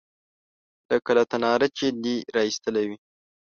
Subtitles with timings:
[0.89, 2.97] _لکه له تناره چې دې را ايستلې وي.